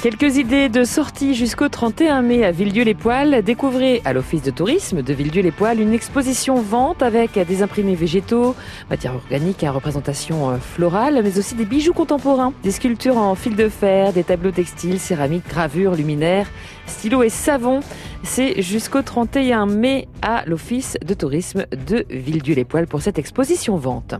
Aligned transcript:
Quelques 0.00 0.36
idées 0.36 0.68
de 0.68 0.84
sortie 0.84 1.34
jusqu'au 1.34 1.68
31 1.68 2.22
mai 2.22 2.44
à 2.44 2.52
Villedieu-les-Poils. 2.52 3.42
Découvrez 3.42 4.00
à 4.04 4.12
l'Office 4.12 4.42
de 4.42 4.52
tourisme 4.52 5.02
de 5.02 5.12
Villedieu-les-Poils 5.12 5.80
une 5.80 5.92
exposition 5.92 6.62
vente 6.62 7.02
avec 7.02 7.36
des 7.36 7.62
imprimés 7.64 7.96
végétaux, 7.96 8.54
matières 8.90 9.16
organiques 9.16 9.64
à 9.64 9.72
représentation 9.72 10.50
euh, 10.50 10.58
florale, 10.58 11.20
mais 11.24 11.36
aussi 11.36 11.56
des 11.56 11.64
bijoux 11.64 11.94
contemporains, 11.94 12.52
des 12.62 12.70
sculptures 12.70 13.18
en 13.18 13.34
fil 13.34 13.56
de 13.56 13.68
fer, 13.68 14.12
des 14.12 14.22
tableaux 14.22 14.52
textiles, 14.52 15.00
céramiques, 15.00 15.48
gravures, 15.48 15.96
luminaires, 15.96 16.46
stylos 16.86 17.24
et 17.24 17.28
savons. 17.28 17.80
C'est 18.24 18.60
jusqu'au 18.62 19.02
31 19.02 19.66
mai 19.66 20.08
à 20.22 20.42
l'Office 20.44 20.96
de 21.06 21.14
tourisme 21.14 21.66
de 21.86 22.04
Villedieu-les-Poils 22.10 22.86
pour 22.86 23.00
cette 23.00 23.18
exposition 23.18 23.76
vente. 23.76 24.14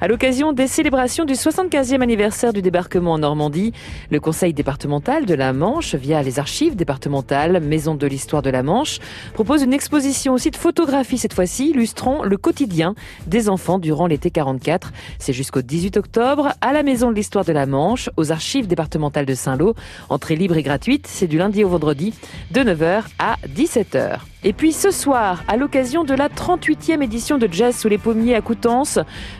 À 0.00 0.08
l'occasion 0.08 0.52
des 0.52 0.66
célébrations 0.66 1.24
du 1.24 1.34
75e 1.34 2.00
anniversaire 2.02 2.52
du 2.52 2.60
débarquement 2.60 3.12
en 3.12 3.18
Normandie, 3.18 3.72
le 4.10 4.18
Conseil 4.18 4.52
départemental 4.52 5.26
de 5.26 5.34
la 5.34 5.52
Manche, 5.52 5.94
via 5.94 6.22
les 6.22 6.38
archives 6.38 6.74
départementales 6.74 7.60
Maison 7.60 7.94
de 7.94 8.06
l'histoire 8.06 8.42
de 8.42 8.50
la 8.50 8.62
Manche, 8.64 8.98
propose 9.32 9.62
une 9.62 9.72
exposition 9.72 10.34
aussi 10.34 10.50
de 10.50 10.56
photographie 10.56 11.18
cette 11.18 11.32
fois-ci, 11.32 11.70
illustrant 11.70 12.24
le 12.24 12.36
quotidien 12.36 12.94
des 13.26 13.48
enfants 13.48 13.78
durant 13.78 14.06
l'été 14.06 14.30
44. 14.30 14.92
C'est 15.18 15.32
jusqu'au 15.32 15.62
18 15.62 15.96
octobre 15.96 16.52
à 16.60 16.72
la 16.72 16.82
Maison 16.82 17.10
de 17.10 17.14
l'histoire 17.14 17.44
de 17.44 17.52
la 17.52 17.66
Manche, 17.66 18.10
aux 18.16 18.32
archives 18.32 18.66
départementales 18.66 19.26
de 19.26 19.34
Saint-Lô. 19.34 19.74
Entrée 20.08 20.36
libre 20.36 20.56
et 20.56 20.62
gratuite, 20.62 21.06
c'est 21.06 21.28
du 21.28 21.38
lundi 21.38 21.62
au 21.62 21.68
vendredi 21.68 22.12
de 22.50 22.60
9h 22.60 23.04
à 23.18 23.35
17h. 23.42 24.20
Et 24.44 24.52
puis 24.52 24.72
ce 24.72 24.90
soir, 24.90 25.42
à 25.48 25.56
l'occasion 25.56 26.04
de 26.04 26.14
la 26.14 26.28
38e 26.28 27.02
édition 27.02 27.38
de 27.38 27.48
Jazz 27.50 27.74
sous 27.74 27.88
les 27.88 27.96
pommiers 27.96 28.34
à 28.34 28.42
Coutances, 28.42 28.98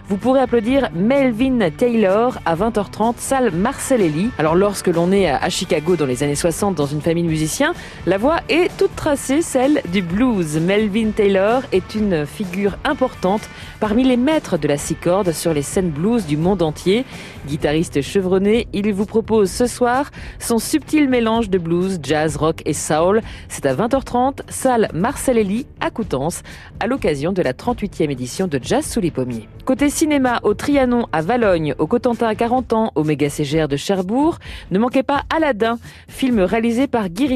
vous 0.08 0.16
pourrez 0.16 0.40
applaudir 0.40 0.88
Melvin 0.94 1.58
Taylor 1.70 2.38
à 2.46 2.56
20h30, 2.56 3.14
salle 3.18 3.50
Marcellelli. 3.52 4.30
Alors 4.38 4.54
lorsque 4.54 4.88
l'on 4.88 5.12
est 5.12 5.28
à 5.28 5.48
Chicago 5.50 5.96
dans 5.96 6.06
les 6.06 6.22
années 6.22 6.34
60 6.34 6.74
dans 6.74 6.86
une 6.86 7.02
famille 7.02 7.24
de 7.24 7.28
musiciens, 7.28 7.74
la 8.06 8.16
voix 8.16 8.40
est 8.48 8.74
toute 8.78 8.96
tracée, 8.96 9.42
celle 9.42 9.82
du 9.92 10.00
blues. 10.00 10.58
Melvin 10.58 11.10
Taylor 11.10 11.62
est 11.72 11.94
une 11.94 12.24
figure 12.24 12.78
importante 12.84 13.42
parmi 13.80 14.02
les 14.02 14.16
maîtres 14.16 14.56
de 14.56 14.66
la 14.66 14.78
six 14.78 14.94
cordes 14.94 15.32
sur 15.32 15.52
les 15.52 15.62
scènes 15.62 15.90
blues 15.90 16.26
du 16.26 16.38
monde 16.38 16.62
entier. 16.62 17.04
Guitariste 17.46 18.00
chevronné, 18.00 18.66
il 18.72 18.92
vous 18.94 19.06
propose 19.06 19.50
ce 19.50 19.66
soir 19.66 20.10
son 20.38 20.58
subtil 20.58 21.08
mélange 21.08 21.50
de 21.50 21.58
blues, 21.58 22.00
jazz, 22.02 22.36
rock 22.36 22.62
et 22.64 22.72
soul. 22.72 23.20
C'est 23.48 23.66
à 23.66 23.74
20h30, 23.74 24.40
salle 24.48 24.85
Marcellelli 24.92 25.66
à 25.80 25.90
Coutances, 25.90 26.42
à 26.80 26.86
l'occasion 26.86 27.32
de 27.32 27.42
la 27.42 27.52
38e 27.52 28.10
édition 28.10 28.46
de 28.46 28.58
Jazz 28.62 28.86
sous 28.86 29.00
les 29.00 29.10
pommiers. 29.10 29.48
Côté 29.64 29.90
cinéma, 29.90 30.40
au 30.42 30.54
Trianon 30.54 31.06
à 31.12 31.22
Valogne, 31.22 31.74
au 31.78 31.86
Cotentin 31.86 32.28
à 32.28 32.34
40 32.34 32.72
ans, 32.72 32.92
au 32.94 33.04
Méga 33.04 33.28
de 33.68 33.76
Cherbourg, 33.76 34.38
ne 34.70 34.78
manquez 34.78 35.02
pas 35.02 35.24
Aladdin, 35.34 35.78
film 36.08 36.40
réalisé 36.40 36.86
par 36.86 37.08
Guy 37.08 37.26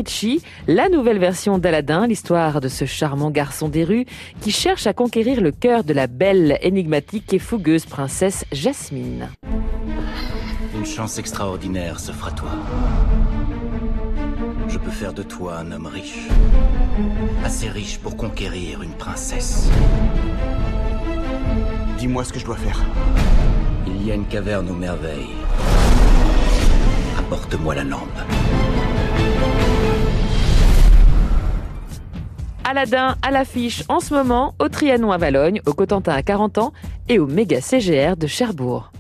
la 0.67 0.89
nouvelle 0.89 1.19
version 1.19 1.59
d'Aladdin, 1.59 2.07
l'histoire 2.07 2.61
de 2.61 2.69
ce 2.69 2.85
charmant 2.85 3.31
garçon 3.31 3.69
des 3.69 3.85
rues 3.85 4.07
qui 4.41 4.51
cherche 4.51 4.87
à 4.87 4.93
conquérir 4.93 5.41
le 5.41 5.53
cœur 5.53 5.85
de 5.85 5.93
la 5.93 6.07
belle, 6.07 6.59
énigmatique 6.63 7.33
et 7.33 7.39
fougueuse 7.39 7.87
princesse 7.87 8.45
Jasmine. 8.53 9.29
Une 10.77 10.87
chance 10.87 11.19
extraordinaire 11.19 11.99
s'offre 11.99 12.29
à 12.29 12.33
toi. 12.33 12.51
Je 14.81 14.87
peux 14.87 14.93
faire 14.93 15.13
de 15.13 15.23
toi 15.23 15.59
un 15.59 15.73
homme 15.73 15.87
riche. 15.87 16.27
Assez 17.45 17.69
riche 17.69 17.99
pour 17.99 18.17
conquérir 18.17 18.83
une 18.83 18.95
princesse. 18.95 19.69
Dis-moi 21.99 22.25
ce 22.25 22.33
que 22.33 22.39
je 22.39 22.47
dois 22.47 22.57
faire. 22.57 22.81
Il 23.87 24.07
y 24.07 24.11
a 24.11 24.15
une 24.15 24.25
caverne 24.25 24.71
aux 24.71 24.75
merveilles. 24.75 25.35
Apporte-moi 27.19 27.75
la 27.75 27.85
lampe. 27.85 28.09
Aladdin 32.65 33.17
à 33.21 33.31
l'affiche 33.31 33.85
en 33.89 34.01
ce 34.01 34.15
moment 34.15 34.55
au 34.59 34.71
Trianon 34.71 35.13
à 35.13 35.19
Valogne, 35.19 35.61
au 35.67 35.75
Cotentin 35.75 36.13
à 36.13 36.23
40 36.23 36.57
ans 36.57 36.73
et 37.11 37.19
au 37.19 37.27
méga 37.27 37.61
CGR 37.61 38.17
de 38.17 38.27
Cherbourg. 38.27 38.93